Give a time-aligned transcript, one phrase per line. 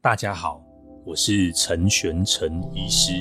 [0.00, 0.62] 大家好，
[1.04, 3.14] 我是陈玄陈医师，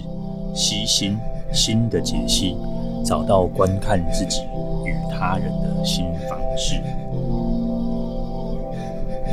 [0.54, 1.18] 悉心
[1.52, 2.56] 心的解析，
[3.03, 4.44] 找到观看自己
[4.86, 6.76] 与他人的新方式。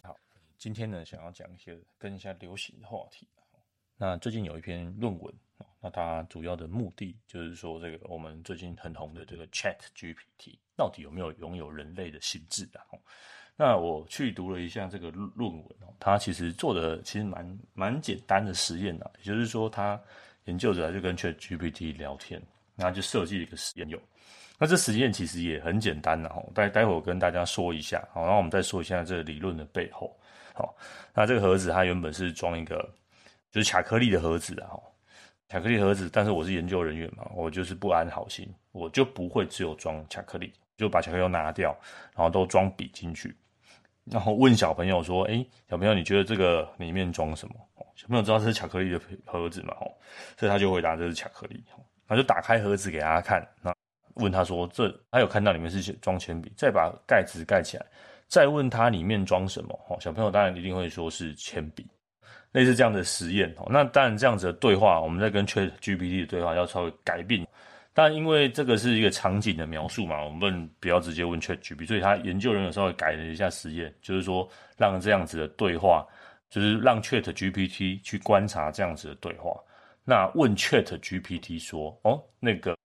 [0.03, 0.17] 好，
[0.57, 3.29] 今天呢，想要讲一些跟一下流行的话题。
[3.99, 5.35] 那最近有一篇论文，
[5.83, 12.81] 那它主要的目的就是说，这个我们最近很红的这个 Chat GPT，到底有没有拥有人类的心智啊？
[13.57, 20.01] 那我去读了一下这个论文哦，他其实做的其实蛮蛮简单的实验的，也就是说，他
[20.47, 22.43] 研究者就跟 ChatGPT 聊天，
[22.75, 24.01] 然后就设计了一个实验用。
[24.59, 30.17] 那这实验其实也很简单的哈，待待会我跟大家说一下，好，然后我们再说一下这个理论的背后。
[30.53, 30.75] 好，
[31.15, 32.77] 那这个盒子它原本是装一个
[33.51, 34.75] 就是巧克力的盒子啊，
[35.49, 41.77] 巧克力盒子，但是我是研究人员嘛，我就是不安好心，我就不会只有装巧克力，就把巧克力拿掉，
[42.15, 43.35] 然后都装笔进去。
[44.11, 47.55] 然后问小朋友说：“诶，小朋友，你觉得这个里面装什么？”
[47.97, 49.75] 小朋友知道这是巧克力的盒子嘛？
[49.81, 49.87] 哦，
[50.37, 51.63] 所以他就回答这是巧克力。
[52.07, 53.75] 他就打开盒子给大家看，那
[54.17, 57.87] 问他说：“这他有看到里面是装铅笔？”再把盖子盖起来，
[58.29, 59.79] 再问他里面装什么？
[59.89, 61.87] 哦，小朋友当然一定会说是铅笔。
[62.53, 67.45] 类似这样的实验哦，那当然这样子的对话，我们在跟 ChatGPT 的对话要稍微改变。
[67.97, 76.05] 但因为这个是一个场景的描述嘛，我们不要直接问 ChatGPT，所以他研究人员稍微改了一下实验，就是说让这样子的对话，
[76.51, 79.55] 就是让 ChatGPT 去观察这样子的对话。
[80.05, 82.77] 那问 ChatGPT 说：“哦，那个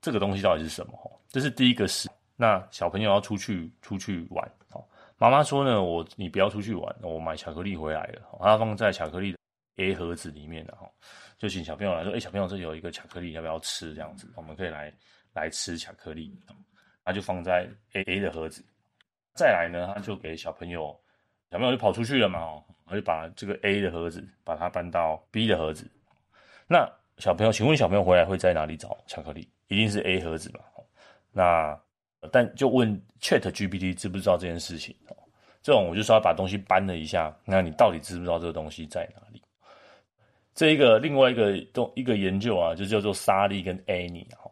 [0.00, 0.92] 这个东西到底是什么？”
[1.28, 2.08] 这是第一个事。
[2.36, 4.84] 那小朋友要出去出去玩，哦，
[5.18, 9.38] 妈妈说呢，我你不要出去玩，我买巧克力回来了，它放在巧克力的
[9.76, 10.88] A 盒子里面的哈。
[11.42, 13.92] 就请小朋友来说，哎、小朋友，这里有一个巧克力，要不要吃？
[13.94, 14.94] 这样子，我们可以来
[15.32, 16.32] 来吃巧克力。
[17.04, 18.64] 他就放在 A A 的盒子。
[19.34, 20.96] 再来呢，他就给小朋友，
[21.50, 25.90] 小朋友就跑出去了嘛，哦，他就把这个 A 的盒子，把它搬到 B 的盒子。
[26.68, 29.50] 那小朋友，请问小朋友回来会在哪里找巧克力？
[29.66, 30.60] 一定是 A 盒子嘛？
[31.32, 31.76] 那
[32.30, 34.94] 但就问 Chat GPT 知不知道这件事情？
[35.60, 39.42] 这种我就稍微把东西搬了一下，那你到底知不知道这个东西在哪里？
[40.54, 44.50] 这一个另外一个东一个研究啊，就叫做莎莉跟安妮哈。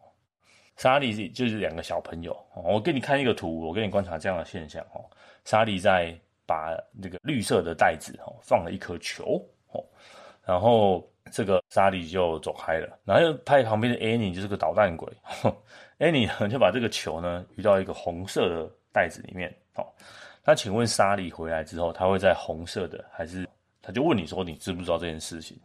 [0.77, 4.99] 莎莉就是两个小朋友，我给你看一个图，我给你观察这样的现象哈。
[5.45, 6.17] 莎莉在
[6.47, 9.39] 把那个绿色的袋子哈放了一颗球
[9.71, 9.83] 哦，
[10.43, 15.07] 然后这个莎莉就走开了，然后又拍旁边的安妮就是个捣蛋鬼，
[15.99, 19.85] 安妮就把这个球呢移到一个红色的袋子里面哦。
[20.43, 23.47] 那请问莎莉回来之后，他会在红色的还是
[23.81, 25.57] 他就问你说你知不知道这件事情？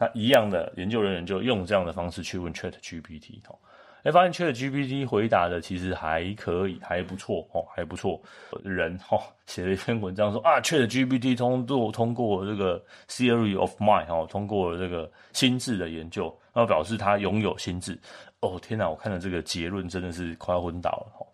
[0.00, 3.58] 那一样的研究人员就用这样的方式去问 Chat GPT 哦，
[4.04, 8.22] 哎，发现 Chat GPT 回答的其实还可以，还不错哦，还不错。
[8.62, 17.98] 人哦写了一篇文章说啊，Chat GPT 通过通过这个 Theory of Mind 哦，通过了这个心智的研究，然后表示他拥有心智。
[18.38, 21.26] 哦天哪，我看了这个结论真的是快要昏倒了哈。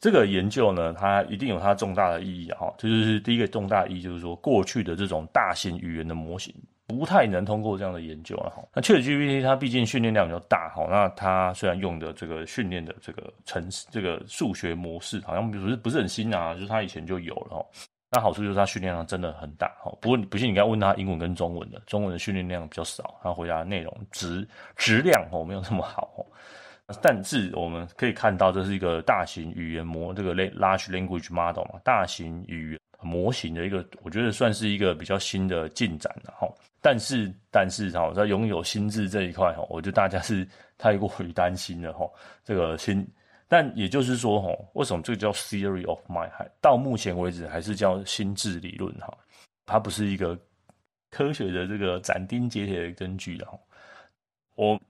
[0.00, 6.54] 这个研究呢，它一定有它重大的意义哈，这就是第一个重大意义，就是说过去的这种大型语言的模型。
[6.86, 8.64] 不太能通过这样的研究了哈。
[8.74, 17.66] 那 ChatGPT 它毕竟训练量比较大哈，那它虽然用的这个训练的这个程式这个数学模式好像不是不是很新啊，就是它以前就有了哈。
[18.10, 19.96] 那好处就是它训练量真的很大哈。
[20.00, 24.44] 不过不信你刚问他英文跟中文的，中文的训练量比较少，他回答内容质
[24.74, 26.26] 质量哦没有那么好。
[27.02, 36.46] 但是我们可以看到这是一个大型语言模这个 large language model 嘛，大型语言模型的一个，我觉得算是一个比较新的进展了哈。
[36.82, 40.46] 但是，但是哈，在拥有心智这一块哈，我觉得大家是
[40.78, 42.10] 太过于担心了哈。
[42.44, 43.06] 这个心，
[43.48, 46.30] 但也就是说哈，为什么这个叫 theory of mind？
[46.60, 49.16] 到目前为止还是叫心智理论哈，
[49.66, 50.38] 它不是一个
[51.10, 53.58] 科学的这个斩钉截铁的根据哈。
[54.56, 54.80] 我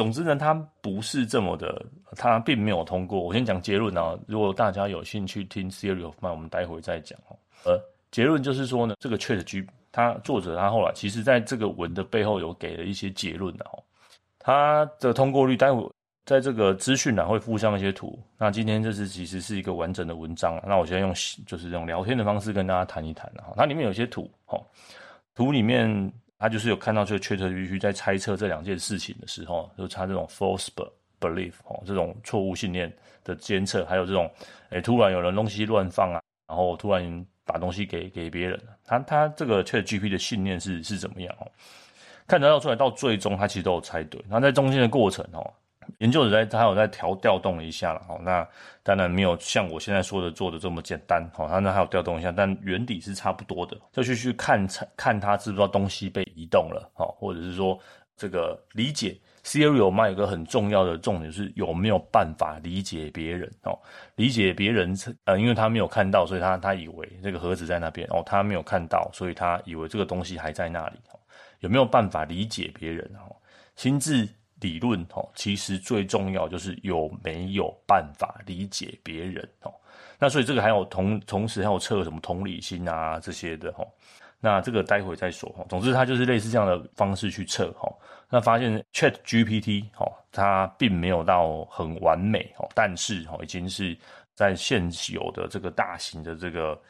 [0.00, 1.84] 总之呢，它不是这么的，
[2.16, 3.20] 它并没有通过。
[3.20, 7.36] 我先讲结论啊，如果大家有兴趣听 theory of mind，我们待会再讲哈。
[7.66, 7.78] 呃，
[8.10, 9.66] 结论就是说呢，这个 ChatGPT。
[9.92, 13.82] 他作者他后来其实在这个文的背后有给了一些结论的哦，
[14.38, 15.86] 它的通过率待会
[16.24, 18.18] 在这个资讯栏会附上一些图。
[18.38, 21.12] 那今天这是其实是一个完整的文章，那我现在用
[21.44, 23.52] 就是用聊天的方式跟大家谈一谈哈。
[23.54, 24.58] 它里面有些图哈，
[25.34, 26.10] 图里面
[26.40, 30.66] 他就是有看到这个 ChatGPT 在猜测这两件事情的时候，就是他这种 false
[31.20, 32.92] belief 哦，这种错误信念
[33.22, 34.28] 的监测，还有这种
[34.70, 37.24] 诶突然有人东西乱放啊，然后突然。
[37.46, 41.50] 把东西给给别人，他他这个 ChatGPT 的信念是是怎么样哦？
[42.28, 44.24] 看得到出来，到最终他其实都有猜对。
[44.28, 45.52] 那在中间的过程哦，
[45.98, 48.46] 研究者在他有在调调动了一下了，哦，那
[48.82, 54.66] 当然没有像我现在说的做的这么简单，哦，他那还有调动一下，但原理是差不多的，就去去看
[54.96, 57.78] 看他知不知道东西被移动了，哦，或者是说
[58.16, 59.18] 这个理解。
[59.42, 63.72] Theory of Mind 有个很重要的重点是有没有办法理解别人哦，
[64.14, 64.94] 理解别人，
[65.24, 71.18] 呃，因为他没有看到，所以他他以为这个盒子在那边哦，他没有看到，所以他以为这个东西还在那里哦，
[71.60, 73.34] 有没有办法理解别人哦？
[73.76, 74.28] 心智
[74.60, 79.72] 理论哦，其实最重要就是有没有办法理解别人哦。
[80.18, 83.88] 那所以这个还有同同时还有测什么同理心啊这些的哦。
[84.42, 85.64] 那这个待会再说哈。
[85.68, 87.92] 总之，它就是类似这样的方式去测哈。
[88.28, 93.96] 那发现 Chat GPT 哈，它并没有到很完美哦，但是哈，已经是
[94.34, 96.80] 在现有的这个大型的这个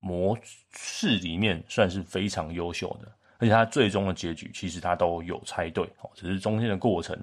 [0.00, 0.36] 模
[0.72, 3.12] 式里面算是非常优秀的。
[3.38, 7.18] 而且他最终的结局其实他都有猜对哦，只是中间的过程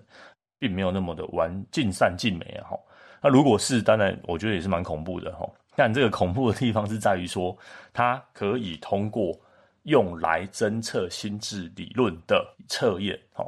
[0.57, 2.79] 并没有那么的完尽善尽美啊哈。
[3.21, 5.47] 那如果是，当然我觉得也是蛮恐怖的哈。
[5.75, 7.57] 但这个恐怖的地方是在于说，
[7.94, 9.39] 它可以通过。
[9.85, 13.45] 用来侦测心智理论的测验，哈，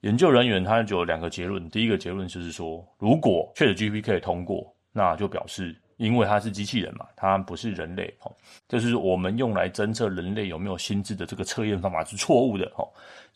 [0.00, 1.70] 研究人员他就有两个结论。
[1.70, 8.32] 第一个结论就是说，如果 ChatGPT 可以通过，那就表示因为它是机器人嘛，它不是人类，哈，
[8.66, 12.88] 就是我们用来侦测人类有没有心智的这个测验方法是错误的，哈。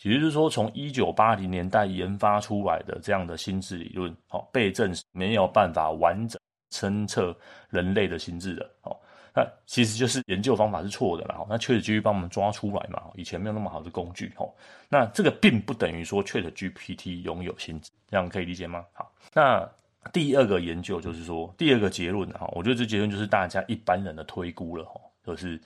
[0.03, 6.41] 也就是说，从一九八零年代研发出来的这样的心智理论，哈，被证实没有办法完整
[6.73, 7.37] 侦测
[7.69, 8.97] 人类的心智的，哈。
[9.35, 14.55] 那其实就是研究方法是错的啦，那 ChatGPT 帮我们抓出来嘛，以前没有那么好的工具，吼。
[14.89, 18.85] 那这个并不等于说 ChatGPT 拥有心智，这样可以理解吗？
[18.93, 19.67] 好，那
[20.13, 25.61] 第二个研究就是说，第二个结论哈，我觉得这结论就是大家一般人的推估了，吼，就是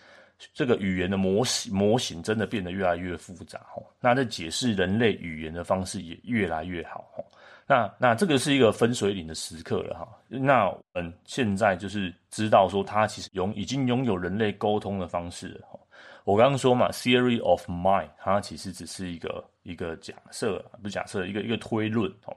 [0.52, 3.86] 这个语言的模型模型真的变得越来越复杂，吼。
[4.00, 7.24] 那在解释人类语言的方式也越来越好，吼。
[7.68, 10.06] 那那这个是一个分水岭的时刻了哈。
[10.28, 15.80] 那我们现在就是知道说，它其实拥已经拥有人类沟通的方式了哈。
[16.22, 22.36] 我刚刚说嘛，theory of mind，它其实只是一个一个假设，不假设，一个一个推论哦。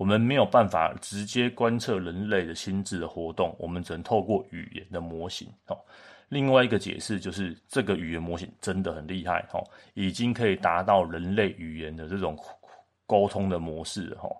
[0.00, 5.76] 我们没有办法直接观测人类的心智的活动，我们只能透过语言的模型哦。
[6.30, 9.62] 另外一个解释就是，这个语言模型真的很厉害哦，
[9.92, 12.34] 已经可以达到人类语言的这种
[13.04, 14.34] 沟通的模式哦。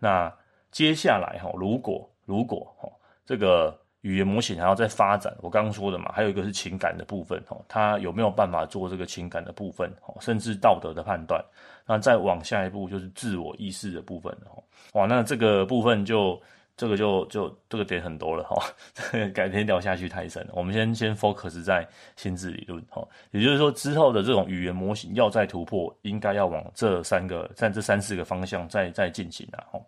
[0.00, 0.34] 那
[0.72, 2.90] 接下来哈，如果如果哈，
[3.24, 11.42] 这个语言模型还要再发展，我刚刚说的嘛，还有一个是情感的部分哈，它有没有办法做这个情感的部分哈，甚至道德的判断？
[11.86, 14.62] 那再往下一步就是自我意识的部分哈，
[14.92, 16.38] 哇，那这个部分就
[16.76, 18.62] 这个就就这个点很多了哈，
[19.32, 29.80] 改天聊下去太深，我们先先 focus 在心智理论哈，也就是说之后的这种语言模型要再突破，应该要往这三个在这三四个方向再再进行啊哈。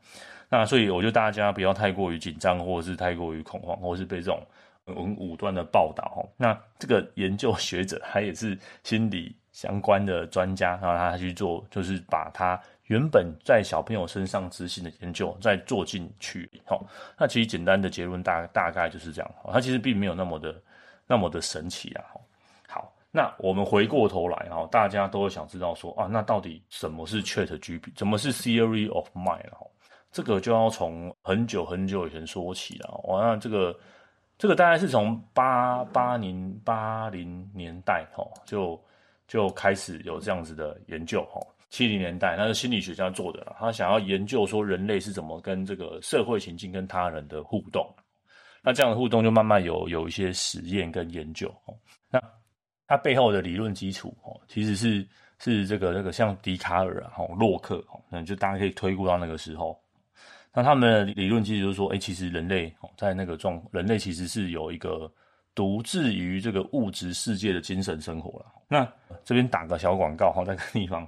[0.49, 4.41] 那所以我觉得大家不要太过于紧张，或者是太过于恐慌，或是被这种
[4.87, 6.23] 很武断的报道哈。
[6.37, 16.49] 那这个研究学者他也是心理相关的专家，然后他去做，就是把他原本在小朋友身上执行的研究再做进去。
[16.65, 16.79] 哈，
[17.19, 19.31] 那其实简单的结论大大概就是这样。
[19.53, 20.55] 他其实并没有那么的
[21.09, 22.05] 那么的神奇啊。
[22.69, 27.99] 好，那我们回过头来哈，大家都会想知道说啊，那到底什么是 ChatGPT？
[27.99, 29.51] 什么是 Theory of Mind？
[29.51, 29.67] 哈？
[30.17, 32.99] 这个就要从很久很久以前说起了。
[33.05, 33.79] 我那这个
[34.39, 38.83] 这个大概是从八八零八零年代哈，就
[39.29, 41.39] 就开始有这样子的研究哈。
[41.69, 47.87] 七零年代那是心理学家做的，他想要研究说人类是怎么跟这个社会情境跟他人的互动。
[48.63, 51.55] 那这样的互动就慢慢有有一些实验跟研究。
[52.11, 52.19] 那
[52.87, 55.07] 它背后的理论基础哦，其实是
[55.39, 59.79] 是这个这个像笛卡尔啊、洛克哦，那就大家可以推估到那个时候。
[60.57, 65.13] 那他们的理论其实就是说，哎，其实人类在那个状，人类其实是有一个
[65.55, 68.47] 独自于这个物质世界的精神生活了。
[68.67, 68.91] 那
[69.23, 71.07] 这边打个小广告哈，在这个地方，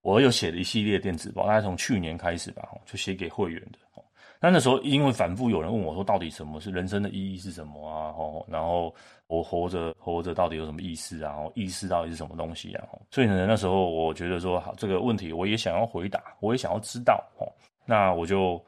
[0.00, 3.78] 我有写了一系列电子报，大概从去年开始吧，就写给会员的。
[4.40, 8.16] 那那时候因为反复有人问我说，到底什么是人生的意义是什么啊？
[8.48, 8.94] 然后
[9.26, 11.36] 我活着活着到底有什么意思啊？
[11.54, 12.88] 意识到底是什么东西啊？
[13.10, 17.22] 所以呢，那时候我觉得说，好，这个问题我也想要回答，我也想要知道。
[17.84, 18.58] 那我就。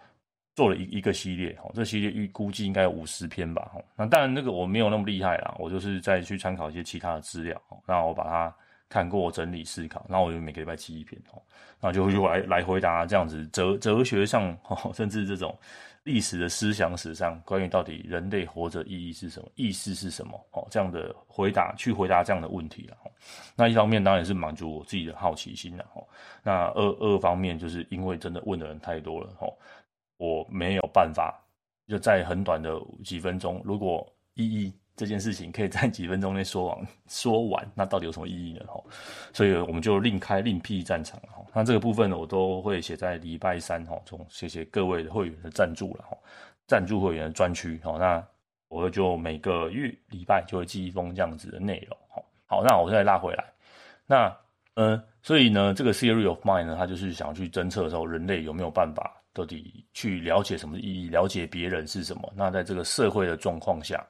[0.59, 8.53] 做了一一个系列，哦，这系列预估计应该有五十篇吧，那当然那个我没有那么厉害啦，我就是再去参考一些其他的资料，那我把它
[8.89, 11.39] 看过、整理、思考，然后我就每个礼拜寄一篇哦，
[11.81, 15.57] 然后就就来来回答这样子哲哲学上哦，甚至这种
[16.03, 22.97] 历史的思想史上关于到底人类活着意义是什么、意思是什么哦，这样的回答去回答这样的问题了。
[23.55, 26.03] 那一方面当然是满足我自己的好奇心了哦。
[26.43, 29.53] 那二二方面就是因为真的问的人太多了哦，
[30.19, 31.35] 我没有办法
[31.89, 34.73] 就在很短的几分钟，如果意义。
[34.99, 38.65] 这件事情可以在几分钟内说完，说完，那到底有什么意义呢？
[38.67, 38.83] 哈，
[39.33, 41.41] 所以我们就另开另辟战场哈。
[41.55, 46.17] 那这个部分呢，我都会写在礼拜三哈中，谢谢各位的会员的赞助了哈，
[46.67, 47.97] 赞助会员的专区哈。
[47.97, 48.27] 那
[48.67, 52.21] 我就每个月礼拜就会寄一封这样子的内容哈。
[52.47, 53.45] 好，那我再拉回来，
[54.05, 54.37] 那
[54.75, 62.33] 嗯，所以呢，这个 theory of mind 呢，它就是想要去侦测的时候，人类有没有办法到底去了解什么意义，了解别人是什么？
[62.35, 64.05] 那在这个社会的状况下。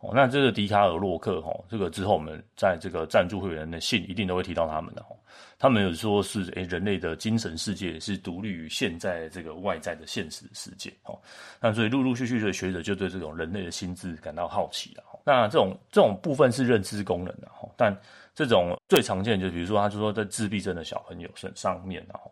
[0.00, 5.16] 哦，那这个笛卡尔、洛克，哈，这个之后我们在这个赞助会员的信一定都会提到他们的，哈，
[5.58, 11.18] 他们有说是，诶，人类的精神世界是独立于现在这个外在的现实世界，哈，
[11.58, 17.96] 那所以陆陆续续的学者就对这种人类的心智感到好奇了，哈，那这种这种部分是认知功能的，哈，但
[18.34, 22.30] 这种最常见的就比如说，他就说在自闭症的小朋友身上面，然后。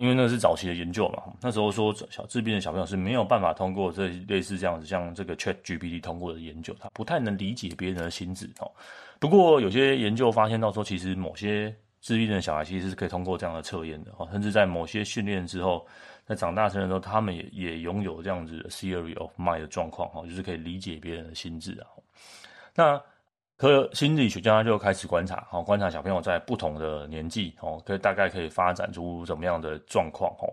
[0.00, 8.72] 因为那是早期的研究嘛，那时候说小自闭的小朋友是没有办法通过这类似这样子，像这个 Chat GPT 通过的研究，他不太能理解别人的心智哦。
[9.18, 15.86] 不过有些研究发现到说，其实某些自闭症的小孩其实是可以通过这样的测验的哦，甚至在某些训练之后，
[16.24, 21.84] 在长大成人之后，他们也也拥有这样子的 theory of mind 的状况哦，就是可以理解别人的心智啊。
[22.74, 23.02] 那
[23.60, 25.36] 科心理学家就开始观察，
[25.66, 30.48] 观察小朋友在不同的年纪，哦，可以大概可以发展出怎么样的状况，哦，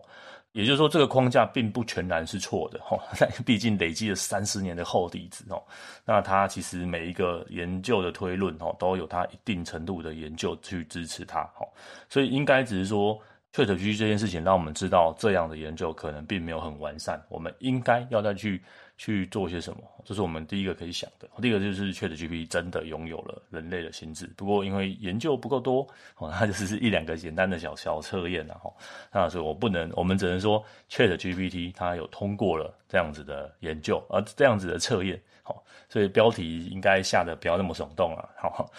[0.51, 2.99] 也就是说，这个框架并不全然是错的，哈，
[3.47, 5.63] 毕竟累积了三十年的厚底子，哦，
[6.03, 11.63] 那他其实每一个研究的推论，哦，都有他一定程度的研究去支持他，哦，
[12.09, 13.17] 所以应该只是说
[13.53, 18.61] ，ChatGPT 这件事情让我们知道这样的研究可能并没有很完善，我们应该要再去。
[18.97, 19.79] 去做些什么？
[20.03, 21.29] 这是我们第一个可以想的。
[21.41, 25.87] 第一个就是 ChatGPT 真的拥有了人类的心智，不过因为研究不够多，
[26.17, 28.75] 哦， 它就是一两个简单的小小测验，然后，
[29.11, 38.71] 那所以我不能，我们只能说 ChatGPT 它有通过了这样子的研究，而这样子的测验，好，所以标题应该下得不要那么耸动啊，好，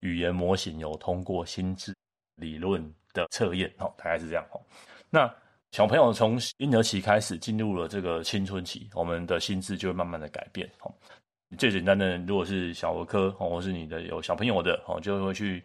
[0.00, 1.94] 语言模型有通过心智
[2.36, 4.60] 理论的测验，哦，大概是这样，哦，
[5.10, 5.32] 那。
[5.72, 10.68] 小朋友从婴儿期开始进入了这个青春期，我们的心智就会慢慢的改变。
[10.80, 10.92] 哦，
[11.56, 15.62] 最简单的，如果是小儿科，哦，或是你的有小朋友的，哦，就会去，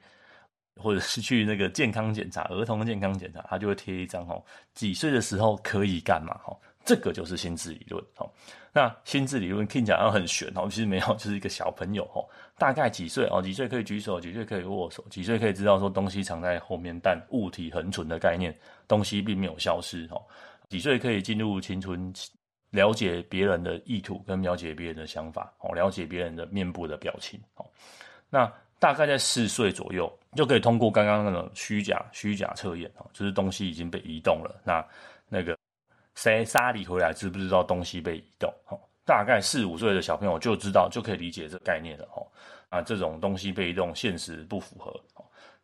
[0.75, 4.43] 或者是去那个健康检查，儿童的健康检查，他就会贴一张，哦，
[4.75, 6.55] 几岁的时候可以干嘛，哦。
[6.85, 8.29] 这个就是心智理论，哦，
[8.71, 12.21] 那心智理论听起来很玄，哦，其实没有， 就是一个小朋友，哦，
[12.59, 18.55] 大概几岁，哦，几岁可以举手，几岁可以握手，几岁可以知道说东西藏在后面，但物体恒存的概念，
[18.87, 20.21] 东西并没有消失，哦，
[20.69, 22.31] 几岁可以进入青春期，
[22.71, 27.65] 了解别人的意图跟了解别人的想法，哦，了解别人的面部的表情，哦，
[28.29, 34.85] 那大概在四岁左右就可以通过刚刚那种虚假虚假测验，哦，就是东西已经被移动了，那
[35.29, 35.57] 那个。
[36.17, 38.49] 谁沙里回来知不知道东西被移动？
[39.03, 42.07] 大概四五岁的小朋友就知道，就可以理解这个概念了。
[42.69, 44.97] 啊，这种东西被移动，现实不符合。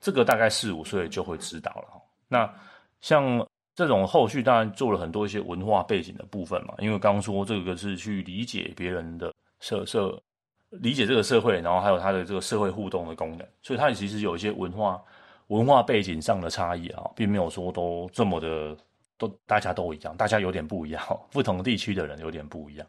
[0.01, 2.01] 这个大概四五岁就会知道了。
[2.27, 2.53] 那
[3.01, 6.73] 像这种后续，当然做了很多一些文化背景的部分嘛。
[6.79, 10.21] 因为刚刚说这个是去理解别人的社社，
[10.69, 15.01] 理解这个社会，然后还有它的这个社会互动的功能，所以它其实有一些文化
[15.47, 18.77] 文化背景上的差异啊，并没有说都这么的。
[19.17, 22.87] 都大家都一样，大家有点不一样， 不同地区的人有点不一样。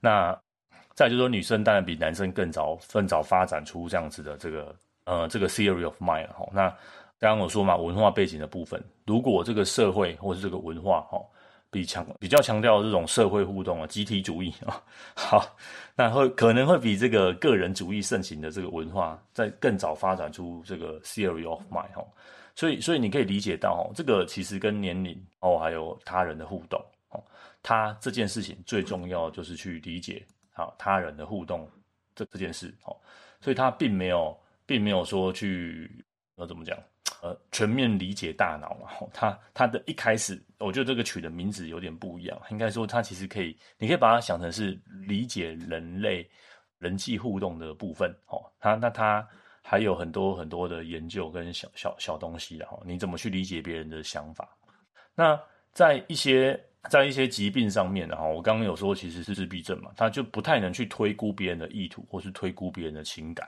[0.00, 0.34] 那
[0.94, 6.48] 再就是说，女生当然比男生更早、更早发展出这样子的这个呃这个 theory of mind 哈。
[6.50, 6.74] 那
[7.20, 11.20] 刚刚我说嘛，文化背景的部分，如果这个社会或是这个文化哈
[11.70, 14.82] 比强比较强调这种社会互动啊、集体主义啊，
[15.14, 15.56] 好，
[15.94, 22.02] 那会可能会比这个个人主义盛行的这个文化在更早发展出这个 theory of mind 哈。
[22.56, 27.22] 所以，所以你可以理解到，哦，这个其实跟年龄哦，还有他人的互动哦，
[27.62, 31.68] 他这件事情最重要就是去理解好他人的互动
[32.14, 32.96] 这这件事哦，
[33.40, 34.36] 所以他并没有，
[34.66, 35.88] 并没有说去
[36.34, 36.76] 呃怎么讲
[37.22, 46.28] 呃全面理解大脑嘛， 他他的一开始，我觉得这个取的名字有点不一样，应该说他其实可以，你可以把它想成是理解人类
[46.78, 49.26] 人际互动的部分哦，他那他。
[49.62, 54.48] 还有很多很多的研究跟小小小东西，然后你怎么去理解别人的想法？
[55.14, 55.38] 那
[55.70, 56.58] 在一些
[56.88, 63.46] 在一些疾病上面，然后我刚刚有说其实是自闭症嘛，他就不太能去推估别人的意图，或是推估别人的情感。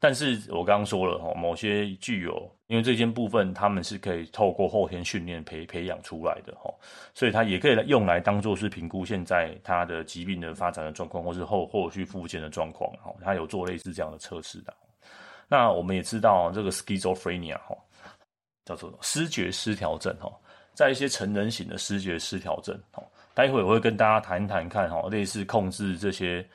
[0.00, 6.72] 但是我刚刚说了哈，某些具有，因为这件部分他们是可以透过后天训练培培养出来的哈，
[7.14, 14.72] 所以它也可以用来当做是评估现在他的疾病的发展的状况，或是后后续复健的状况哈，他有做类似这样的测试的。
[15.48, 17.76] 那我们也知道这个 schizophrenia 哈，
[18.66, 20.30] 叫做失觉失调症哈，
[20.74, 23.02] 在一些成人型的失觉失调症哈，
[23.34, 26.46] 待会我会跟大家谈谈看哈，类似控制这些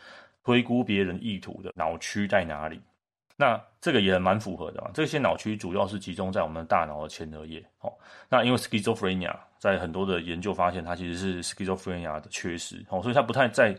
[0.46, 2.80] 推估别人意图的脑区在哪里。
[3.36, 7.64] 那这个也蛮符合的嘛，这些脑区主要是集中在我们大脑的前额叶。
[7.80, 7.92] 哦，
[8.30, 13.76] 那因为 schizophrenia 在很多的研究发现，它其实是 schizophrenia 的缺失，哦，所以它不太在，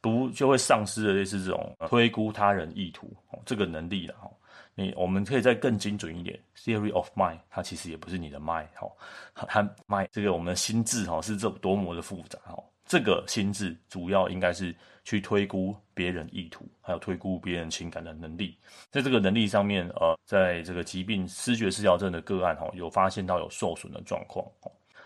[0.00, 4.14] 不就会丧失了类似这种推估他人意图哦这个能力了。
[4.22, 4.30] 哦，
[4.74, 8.90] 你我们可以再更精准一点，theory of mind，它其实也不是你的 mind，哦，
[9.34, 12.62] 它 mind 这个我们的心智哈是这多么的复杂哦。
[12.84, 14.74] 这个心智主要应该是
[15.04, 18.56] 去推估别人意图，还有推估别人情感的能力。
[18.90, 24.44] 在这个能力上面，呃，在这个疾病失觉失调症的个案，哈，有发现到有受损的状况。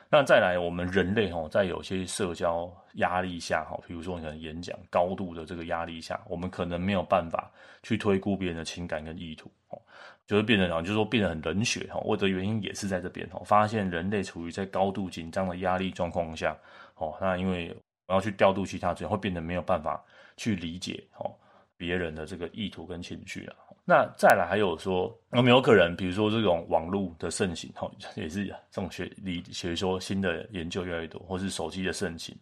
[0.09, 7.51] 那再来，我们人类，哈，在有些社交压力下，哈，比如说你可能演讲高度的这个压力下，我们可能没有办法
[7.83, 9.81] 去推估别人的情感跟意图，哦，
[10.27, 12.01] 就会变得，就是说变得很冷血，哈。
[12.05, 16.57] 我的原因也是在这边，哈，发现人类处于在高度紧张的压力状况下。
[16.97, 17.75] 哦，那因为
[18.07, 20.03] 我要去调度其他资源，会变得没有办法
[20.37, 21.35] 去理解哦
[21.77, 23.55] 别人的这个意图跟情绪了。
[23.89, 32.37] 那再来还有说有没有可能，比如说这种网络的盛行，哦， 也是这种学理学说新的研究越来越多，或是手机的盛行，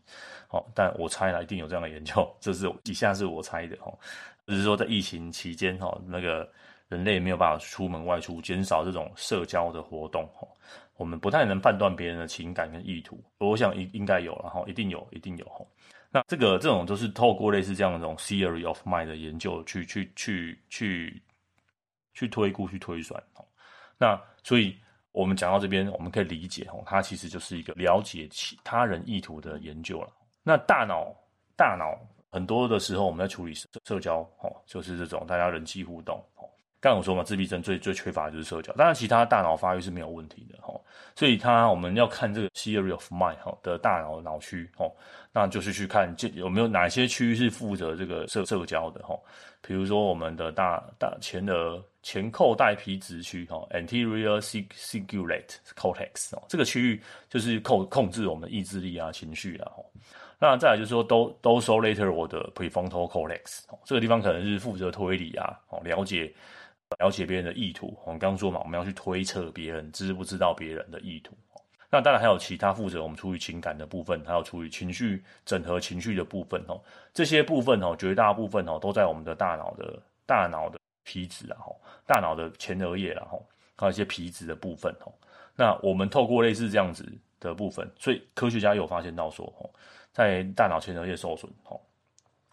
[0.48, 3.92] 哦，但我猜了一定有这样的研究，这是以下是我猜的哦，
[4.46, 6.50] 就是说在疫情期间哈，那个
[6.88, 10.48] 人类没有办法出门外出，减少这种社交的活动哈。
[10.96, 15.64] 我们不太能判断别人的情感跟意图，我想应应该有，然后一定有，一定有哈。
[16.10, 21.22] 那这个这种都是透过类似这样的这种 theory of mind 的研究去去去去
[22.12, 23.20] 去推估、去推算。
[23.98, 24.76] 那所以
[25.10, 30.08] 我们讲到这边，我们可以理解哦，它其实就是一个了解其他人意图的研究了。
[30.44, 31.12] 那大脑
[31.56, 31.98] 大脑
[32.30, 36.24] 很多的时候，我们在处理社社交哦，就是这种大家人际互动。
[36.90, 40.78] 刚我说嘛，自闭症最最缺乏的就是社交，当然其他大脑发育是没有问题的哈。
[41.16, 44.86] 所以它我们要看这个 theory of mind 哈的大脑脑区哈，
[45.32, 49.18] 那就是去看这有没有哪些区域是负责这个社社交的哈。
[49.62, 59.82] 比如说我们的大大前额前扣带皮质区哈，anterior cingulate cortex 哦，这个区域就是控控制我们的意志力啊、情绪啊哈。
[60.38, 66.30] 那再来就是说，dorsolateral 的 prefrontal cortex 这个地方可能是负责推理啊，哦了解。
[66.98, 71.36] 了解别人的意图，我们刚刚说嘛，我们要去推测别人知不知道别人的意图。
[71.90, 76.80] 那当然还有其他负责我们处理情感的部分，还有处理情绪整合情绪的部分哦。
[77.12, 81.58] 这些部分哦，绝大部分哦都在我们的大脑的大脑的皮质啊，
[82.04, 85.12] 大脑的前额叶然后还有一些皮质的部分哦。
[85.54, 87.06] 那我们透过类似这样子
[87.38, 89.70] 的部分，所以科学家有发现到说哦，
[90.12, 91.80] 在大脑前额叶受损哦。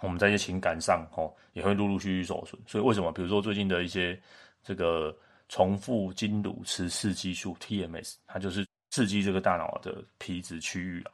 [0.02, 2.60] 我们在一些情感上，吼也会陆陆续续受损。
[2.68, 3.12] 所以为什么？
[3.12, 4.20] 比如说最近的一些
[4.64, 5.16] 这个
[5.48, 11.12] 重复经颅磁刺激素 （TMS），它就是刺激这个大脑的皮质区域啊。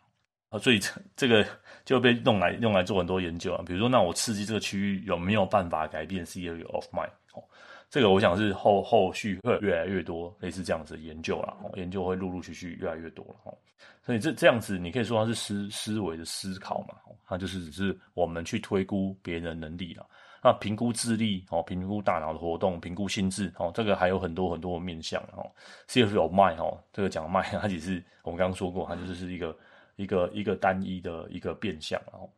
[0.49, 1.45] 啊，所以这这个
[1.83, 3.61] 就被用来用来做很多研究啊。
[3.65, 7.09] 比如说，那我刺激这个区域有没有办法改变 theory of mind？
[7.33, 7.43] 哦，
[7.89, 11.53] 这个我想是后后续会越来越多类似这样子的研究啦。
[11.61, 13.35] 哦，研究会陆陆续续越来越多了。
[13.43, 13.57] 哦，
[14.05, 16.95] 所以这这样子，你可以说它是思思维的思考嘛。
[17.27, 20.05] 它就是只是我们去推估别人的能力了。
[20.43, 25.49] 那评估智力哦，评估大脑的活动，评估心智哦，这个还有很多很多的面向哦。
[25.87, 29.57] theory of mind 哦，这个讲 mind，它只是我们刚刚说过，它就是一个
[29.95, 31.99] 一个一个单一的一个变相。
[32.11, 32.31] 然后，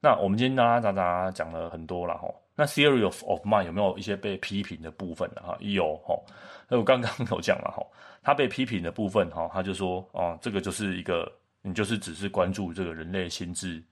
[0.00, 2.28] 那我们今天拉拉杂杂讲了很多了哈。
[2.54, 5.42] 那 theory of of mind 有没有一些被批评的部分呢？
[5.42, 6.14] 哈，有哈。
[6.68, 7.84] 那我刚刚有讲了哈，
[8.22, 11.32] 它被批评的部分哈，他就说哦，这个就是一个
[11.62, 13.82] 你就是只是关注这个人类心智。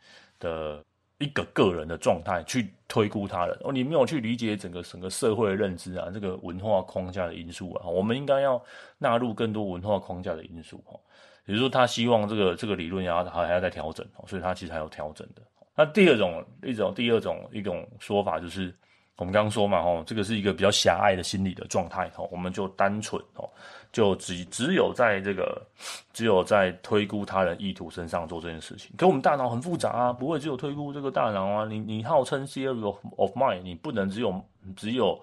[0.44, 0.84] 的
[1.18, 8.62] 一个个人的状态去推估他人哦，你没有去理解整个整个社会的认知啊，这个文化框架的因素啊，我们应该要
[8.98, 11.00] 纳入更多文化框架的因素哈。
[11.46, 15.42] 比如说，他希望这个这个理论要还还要再调整，所以他其实还有调整的。
[15.74, 18.74] 那第二种一种第二种一种说法就是。
[19.16, 23.48] 我们刚刚说嘛，吼，这个是一个比较狭隘的心理的状态，吼，我们就单纯，吼，
[23.92, 25.64] 就只只有在这个，
[26.12, 28.90] 只有在推估他人意图身上做这件事情。
[28.98, 31.64] 可我们大脑很复杂啊，不会只有推估这个大脑啊。
[31.64, 35.16] 你你号称 theory of of mind，你不能只有只有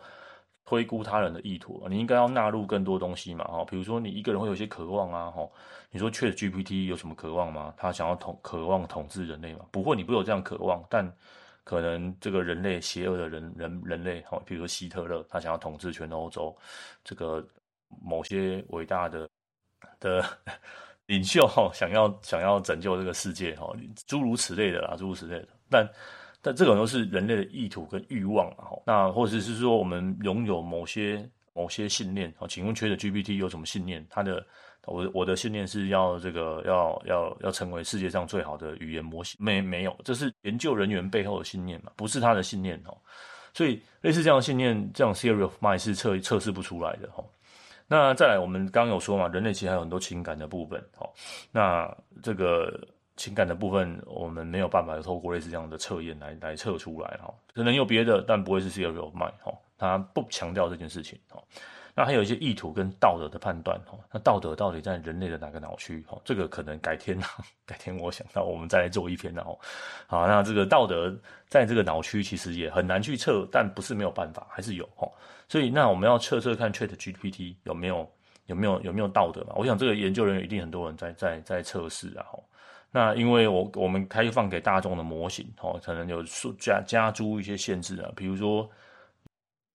[0.63, 3.65] 推估他人的意图，你应该要纳入更多东西嘛，哈。
[3.65, 5.51] 比如说你一个人会有些渴望啊，吼，
[5.89, 7.73] 你说确 GPT 有什么渴望吗？
[7.75, 9.65] 他想要统渴望统治人类吗？
[9.69, 11.13] 不会，你不有这样渴望，但。
[11.63, 16.55] 可能这个人类邪恶的人人人类哈，比如说希特勒，他想要统治全欧洲，
[17.03, 17.45] 这个
[18.01, 19.29] 某些伟大的
[19.99, 20.25] 的
[21.05, 23.71] 领袖哈，想要想要拯救这个世界哈，
[24.07, 25.47] 诸如此类的啦，诸如此类的。
[25.69, 25.89] 但
[26.41, 32.47] 但这种都是人类的意图跟欲望哈，那或者是说我们拥有某些某些信念啊？
[32.47, 34.05] 请问缺的 GPT 有什么信念？
[34.09, 34.45] 他的
[34.85, 42.97] 我我的信念是要这个要要要成为世界上最好的语言模型，没没有，这是研究人员背后的信念嘛，不是他的信念哦。
[43.53, 47.23] 所以类似这样的信念，这样 theory of mind 是测测试不出来的哈。
[47.85, 51.09] 那再来，我们刚刚有说嘛，人类其实还有很多情感的部分哦。
[51.51, 57.33] 那这个情感的部分，我们没有办法透过类似这样的测验来来测出来哈。
[57.53, 59.53] 可能有别的，但不会是 theory of mind 哈。
[59.77, 61.43] 他不强调这件事情哈。
[61.93, 66.17] 那还有一些意图跟道德的判断哈，那道德到底在人类的哪个脑区哈？
[66.23, 67.19] 这个可能改天
[67.67, 69.59] 改天我想到我们再来做一篇然后，
[70.07, 71.13] 好，那这个道德
[71.47, 75.05] 在这个脑区其实也很难去测，但不是没有办法，还是有哈。
[75.49, 78.09] 所以那我们要测测看 ChatGPT 有没有
[78.45, 79.53] 有没有有没有道德嘛？
[79.57, 82.25] 我想这个研究人员一定很多人在在在测试啊。
[82.89, 86.23] 那因为我我们开放给大众的模型哈，可能有
[86.57, 88.69] 加加诸一些限制啊，比如说。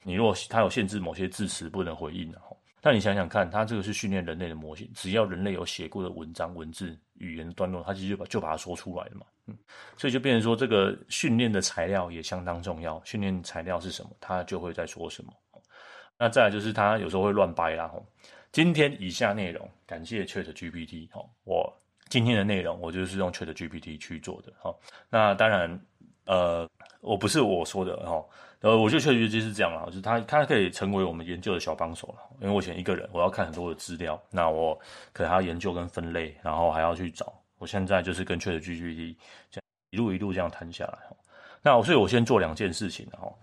[0.02, 9.58] 你如果它有限制某些字词不能回应的哈，那你想想看，它这个是训练人类的模型，只要人类有写过的文章、文字、语言的段落，它其实就把就把它说出来了嘛，嗯，
[9.96, 13.02] 所以就变成说这个训练的材料也相当重要。
[13.04, 15.32] 训练材料是什么，它就会在说什么。
[16.18, 18.00] 那再来就是它有时候会乱掰啦哈。
[18.52, 21.70] 今天以下内容感谢 ChatGPT 哈，我
[22.08, 24.72] 今天的内容我就是用 ChatGPT 去做的哈。
[25.10, 25.80] 那当然
[26.26, 26.68] 呃，
[27.00, 28.24] 我不是我说的哈。
[28.66, 32.36] 呃，我就确实就是这样了，就是他，他可以成为我们研究的小帮手了。
[32.40, 34.76] 因为我以前一个人，我要看很多的资料，那我
[35.12, 37.32] 可能还要研究跟分类，然后还要去找。
[37.58, 39.14] 我现在就是跟 ChatGPT
[39.52, 40.98] 这样一路一路这样谈下来。
[41.62, 43.38] 那所以，我先做两件事情，然后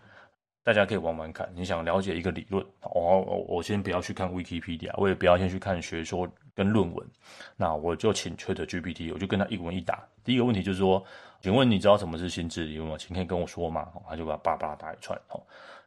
[0.61, 1.49] 大家可以玩玩看。
[1.55, 7.07] 你想了解一个理论，我我我先不要去看 Wikipedia，我也不要先去看学说跟论文，
[7.55, 10.05] 那我就请 ChatGPT，我就跟他一问一答。
[10.21, 11.01] 第一个问题就是说。
[11.43, 12.95] 请问你知道什么是心智理论吗？
[12.97, 13.89] 请可以跟我说吗？
[14.09, 15.19] 他就把叭叭打一串。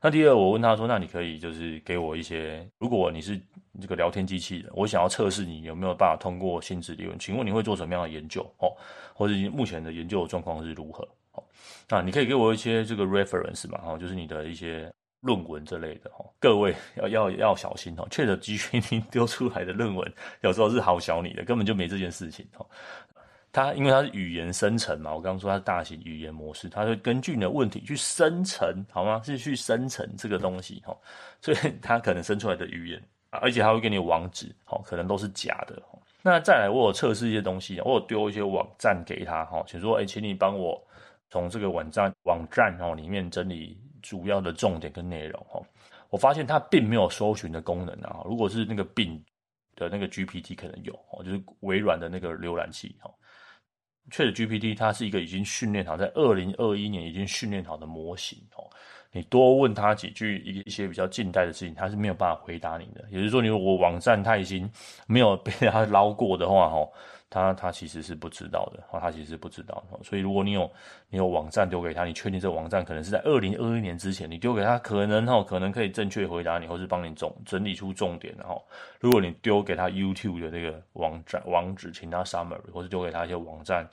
[0.03, 3.41] 那第二，我问他说：“那你可以就是给我一些，如果你是
[3.81, 8.43] 这个聊天机器人，我想要测试你有没有办法通过心智理论，请问你会做什么样的研究？
[8.59, 8.71] 哦，
[9.15, 11.09] 或者目前的研究状况是如何？
[11.33, 11.43] 哦，
[11.89, 13.79] 那你可以给我一些这个 reference 嘛？
[13.79, 14.93] 哈，就是你的一些
[15.23, 16.11] 论文之类的。
[16.11, 22.47] 哈，各位要要要小心哦，ChatGPT 丢出来的论文有时候是好小你的，根本就没这件事情。
[22.53, 22.67] 哈。
[23.57, 29.19] 它因为它是语言生成嘛，我刚刚说它是大型语言模式，它会根据你的问题去生成，好吗？
[29.25, 30.95] 是去生成这个东西哈，
[31.41, 35.83] 所以它可能生出来的语言，而且它会给你网址，好，可能都是假的。
[36.21, 40.79] 那再来，我有测试一些东西，我有丢一些网站给他，哈，请说，哎，请你帮我
[41.31, 45.63] 从这个网站网站哦里面整理主要的重点跟内容，哈，
[46.11, 49.25] 我发现它并没有搜寻的功能啊，如果是那个病
[49.77, 53.11] 的那个 GPT 可能有，哦，就是微软的那个浏览器，哈
[54.11, 58.65] 确实，GPT 它是一个已经训练好，在二零二一年已经训练好的模型哦。
[59.13, 63.03] 你多问他几句一一些比较近代的事情，他是没有办法回答你的。
[63.11, 64.71] 也就是说，你如果网站他已经
[65.07, 66.89] 没有被他捞过的话，哦。
[67.29, 69.83] 他他其实是不知道的，他其实是不知道。
[70.05, 70.71] 所以如果你有
[71.11, 78.33] 你有网站丢给他，你确定这个网站可能是在二零二一年之前，你丢给他，可能哈可能可以正确回答你，或是帮你总整理出重点。
[78.39, 78.65] 然后，
[79.01, 83.85] 如果你丢给他 YouTube 的那个网站网址，请他 summary，或是丢给他一些网站，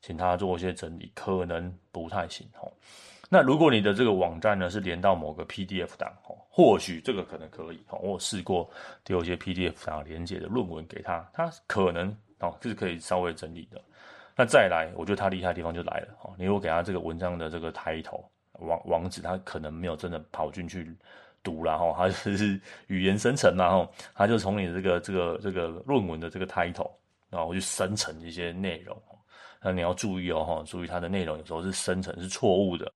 [0.00, 2.66] 请他做一些整理，可能不太行哈。
[3.28, 7.98] 那如果你的这个网站呢是连到某个 PDF 档哦，或许这个可能可以哦。
[7.98, 8.68] 我试过
[9.04, 12.16] 丢一些 PDF 档连接的论文给他，他可能。
[12.40, 13.80] 哦，这是可以稍微整理的。
[14.36, 16.08] 那再来，我觉得他厉害的地方就来了。
[16.22, 18.24] 哦，你如果给他这个文章的这个 title
[18.60, 20.96] 网网址，他可能没有真的跑进去
[21.42, 26.90] 读，然后他就是语言生成嘛，然后他就从你这个这个这个论文的这个 title，
[27.30, 28.96] 然后去生成一些内容。
[29.60, 32.92] 那你要注意哦，哈，注意它的内容有时候是生成是错误的。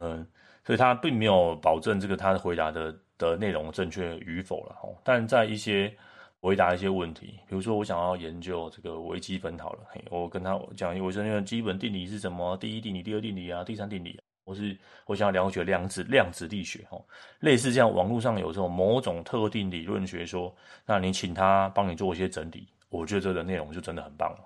[0.00, 0.26] 嗯，
[0.64, 4.74] 所以他并没有保证这个他回答的的内容正确与否了。
[4.82, 5.94] 哦，但在一些
[6.40, 12.56] 回答一些问题，比如说我想要研究这个微积分好了，我跟他讲，我说那个基本定理是什么？
[12.58, 14.18] 第一定理、第二定理啊，第三定理。
[14.44, 14.74] 我是
[15.04, 17.04] 我想要了解量子量子力学哦，
[17.40, 20.54] 类似这样，网络上有这种某种特定理论学说，
[20.86, 24.38] 那你请他帮你做一些整理，我觉得这个内容就真的很棒了。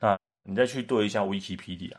[0.00, 1.94] 那你再去对一下 Wikipedia，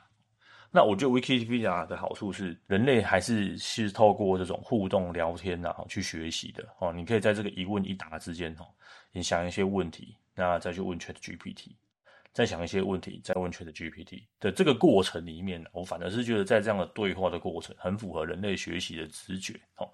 [0.69, 6.91] 那我觉得 Wikipedia 的好处是，人类还是是透过这种互动聊天呐，去学习的哦。
[6.91, 8.67] 你可以在这个一问一答之间哦。
[9.15, 11.71] 你想一些问题，那再去问 ChatGPT。
[12.33, 19.57] 再想一些问题，再问 ChatGPT 的这个过程里面，我反而是觉得在这样的对话的过程，很符合人类学习的直觉。
[19.77, 19.89] 哦，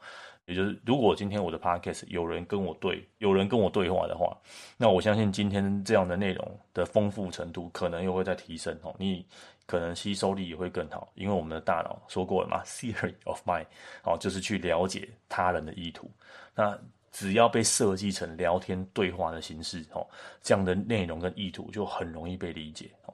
[0.48, 4.36] 也就是如果今天我的 Podcast 有人跟我对，有人跟我对话的话，
[4.76, 8.76] 那我相信今天这样的内容的丰富程度可能又会再提升。
[8.82, 9.24] 哦，你
[9.68, 13.68] 可能吸收力也会更好，因为我们的大脑说过了嘛，Theory of Mind，
[14.04, 16.10] 哦，就是去了解他人的意图。
[16.56, 16.76] 那
[17.12, 20.08] 只要被设计成聊天对话的形式，哦，
[20.42, 23.14] 这样的内容跟意图就很容易被理解，哦。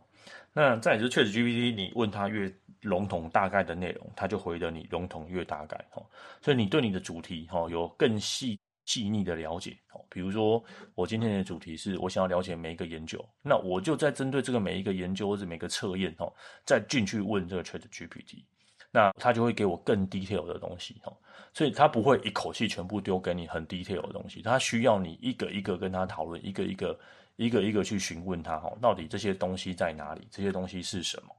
[0.53, 6.05] 那再就是 ChatGPT，你问他越笼统大概的内容，他就回的你笼统越大概，哦。
[6.41, 10.03] 所以你对你的主题，哦，有更细细腻的了解，哦。
[10.09, 10.63] 比如说
[10.95, 16.33] 我今天的主题是我想要了解每一个研究，那我就在针对这个每一个研究或者每个测验，哦，
[16.65, 18.43] 再进去问这个 ChatGPT。
[18.91, 21.15] 那他就会给我更 detail 的东西哦，
[21.53, 26.99] 所以他不会一口气全部丢给你很 detail 的东西，他需要你一个一个跟他讨论，一个一个
[27.35, 31.35] 一个一个去询问他哈，到底这些东西在哪里，这些东西是什么？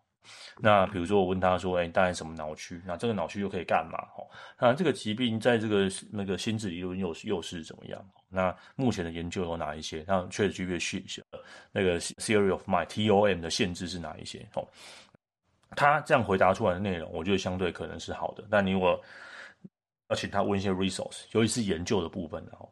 [0.61, 2.83] 那比如说我问他说，哎，大概什么脑区？
[2.85, 3.99] 那这个脑区又可以干嘛？
[4.15, 4.23] 哈，
[4.61, 8.05] 那这个疾病在这个那个心智理论又又是怎么样？
[8.29, 10.05] 那目前的研究有哪一些？
[10.07, 11.23] 那 ChatGPT
[11.73, 14.47] 那个 Theory of Mind TOM 的限制是哪一些？
[14.53, 14.69] 哦。
[15.79, 18.43] 他这样回答出来的内容，我觉得相对可能是好的。
[18.51, 19.01] 但你如果
[20.09, 22.69] 要请他问一些 resource，尤其是研究的部分，然后，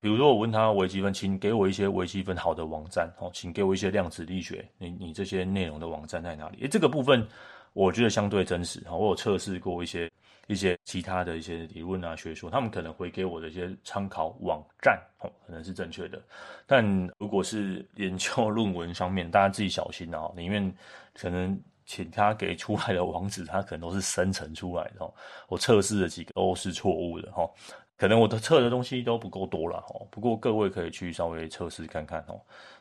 [0.00, 6.62] 比如说我问他微积分，请给我一些微积分好的网站，哦，请给我一些量子力学，你你这些内容的网站在哪里？
[6.62, 7.28] 诶，这个部分
[7.74, 10.10] 我觉得相对真实，哦，我有测试过一些
[10.46, 16.22] 一些其他的一些理论啊学说，他们可能会给我的一些参考网站，哦，可能是正确的。
[16.66, 16.82] 但
[17.18, 20.74] 如果是研究论文上面，大家自己小心啊，里面
[21.12, 21.60] 可能。
[21.86, 25.14] 请他给出来的网址，他可能都是生成出来的哦。
[25.48, 27.48] 我测试了几个都是错误的哈，
[27.96, 29.94] 可能我的测的东西都不够多了哈。
[30.10, 32.40] 不过各位可以去稍微测试看看哦。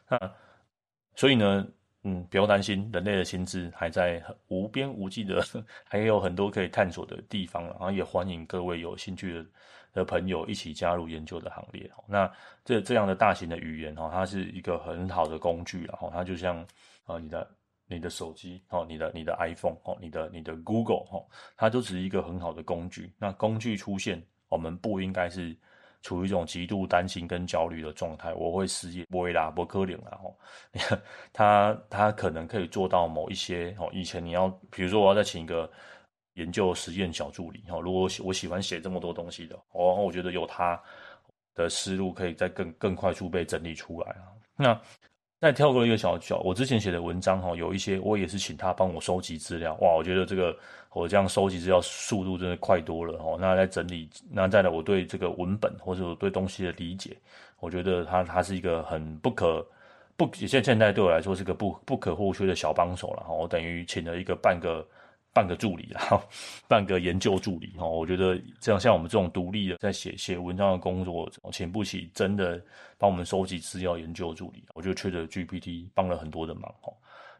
[0.10, 0.20] 那
[1.16, 1.68] 所以呢，
[2.02, 5.46] 嗯，不要担心，人类的心智还在无边无际的，
[5.84, 7.64] 还有很多可以探索的地方。
[7.64, 9.46] 然后也欢迎各位有兴趣的
[9.94, 11.88] 的朋友一起加入研究的行列。
[12.08, 12.30] 那
[12.64, 16.58] 这这样的大型的语言哈，它是一个很好的工具，然后它就像
[17.06, 17.48] 啊你的。
[17.88, 23.14] 你的手机哦，你的你的 iPhone 哦，你的你的 Google 哦，它都只是一个很好的工具。
[23.20, 25.56] 那工具出现，我们不应该是
[26.02, 28.34] 处于一种极度担心跟焦虑的状态。
[28.34, 30.36] 我会失业，不会啦，不可怜啦哦。
[31.32, 33.88] 他他可能可以做到某一些哦。
[33.94, 35.72] 以前你要，比如说我要再请一个
[36.34, 37.80] 研究实验小助理哦。
[37.80, 40.82] 如果我喜我喜欢写这么多东西的，哦，我觉得有他
[41.54, 44.26] 的思路可以再更更快速被整理出来啊。
[44.56, 44.82] 那。
[45.46, 50.58] 再跳过一个小小，我之前写的文章哈，有一些我也是请他帮我收集资料，哇，我觉得这个
[50.92, 53.38] 我这样收集资料速度真的快多了哦。
[53.40, 57.16] 那在整理，那再来我对这个文本或者我对东西的理解，
[57.60, 59.64] 我觉得他他是一个很不可
[60.18, 63.32] 不现现在对我来说是个不不可或缺的小帮手了哈。
[63.32, 64.84] 我等于请了一个半个。
[65.36, 66.24] 半个助理，然 后
[66.66, 72.64] 半个研究助理哈，我觉得这样像我们这种独立的在写写文章的工作，请不起真的
[72.98, 76.94] 帮我们收集资料研究助理，我觉得 ChatGPT 帮了很多的忙哈。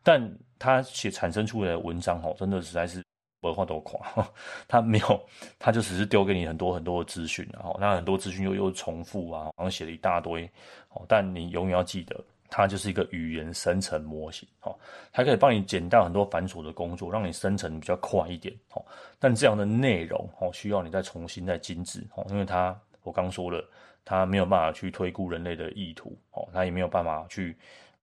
[0.04, 0.22] 但
[0.60, 3.02] 他写产生出来的文章哈，真的实在是
[3.42, 4.28] 文化都垮，
[4.68, 5.26] 他没有，
[5.58, 10.46] 他就只是丢给你很多很多的资讯，然后那很多资讯又又重复啊，然后写了一大堆，
[10.90, 12.22] 哦但你永远要记得。
[12.50, 14.78] 它就是一个语言生成模型，哦，
[15.12, 18.86] 它可以帮你减掉很多繁琐的工作，让你生成比较快一点，哦。
[19.20, 23.68] 但这样的内容，哦，需要你再重新再精致，哦，因为它我刚说了，
[24.04, 27.58] 它没有办法去推估人类的意图，哦，它也没有办法去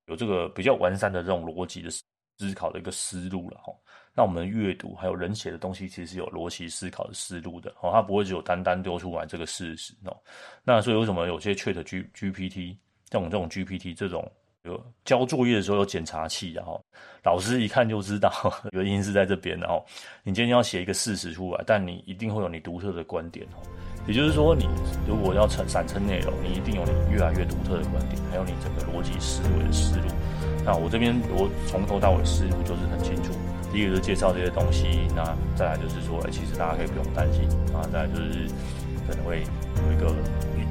[0.06, 3.74] 有这个比较完善的这种逻辑的思考的一个思路了，哦。
[4.14, 10.14] 那我们阅读还有人写的东西，其实是有逻辑思考的思路的，哦，它不会只有单单丢出来这个事实，哦。
[10.62, 12.76] 那所以为什么有些 Chat G GPT？
[13.18, 14.30] 种这种 GPT 这种
[14.64, 16.80] 有交作业的时候有检查器，然后
[17.24, 18.32] 老师一看就知道
[18.72, 19.58] 原因是在这边。
[19.58, 19.84] 然后
[20.22, 23.58] 你今天要写一个事实出来，但你一定会有你独特的观点哦。
[24.06, 24.68] 也就是说，你
[25.06, 30.06] 如果要产产生内容，你一定有你越来越独特的观点，还有你整个逻辑思维的思路。
[30.64, 33.32] 那我这边我从头到尾思路就是很清楚。
[33.72, 37.42] 第一个是介绍这些东西，那再来就是说，其实大家可以不用担心
[37.74, 37.82] 啊。
[37.92, 38.46] 再来就是
[39.08, 39.42] 可能会
[39.86, 40.14] 有一个。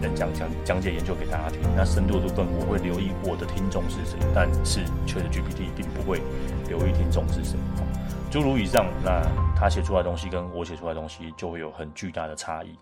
[0.01, 6.19] 能讲讲讲解研究给大家听，那深度的部分我会留意我的听众是谁，但是确实 GPT 并不会
[6.67, 7.57] 留意听众是谁。
[8.31, 9.21] 诸如以上，那
[9.55, 12.75] 他写出来的东西跟我写出来的东西就会有很巨大的差异。